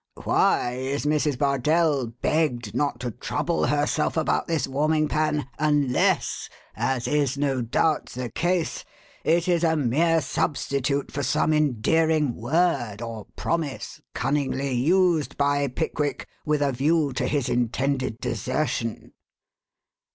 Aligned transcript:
Why 0.23 0.71
is 0.77 1.05
Mrs. 1.05 1.37
Bardell 1.37 2.07
begged 2.07 2.73
not 2.73 2.99
to 3.01 3.11
trouble 3.11 3.67
herself 3.67 4.17
about 4.17 4.47
this 4.47 4.65
warming 4.67 5.07
pan, 5.07 5.47
unless 5.59 6.49
(as 6.75 7.07
is 7.07 7.37
no 7.37 7.61
doubt 7.61 8.07
the 8.09 8.31
case) 8.31 8.83
it 9.23 9.47
is 9.47 9.63
a 9.63 9.75
mere 9.75 10.19
substitute 10.19 11.11
for 11.11 11.21
some 11.21 11.53
endearing 11.53 12.33
word 12.33 12.99
or 12.99 13.27
promise, 13.35 14.01
cunningly 14.15 14.71
used 14.71 15.37
by 15.37 15.67
Pickwick, 15.67 16.27
with 16.47 16.63
a 16.63 16.71
view 16.71 17.13
to 17.13 17.27
his 17.27 17.47
intended 17.47 18.19
desertion? 18.19 19.13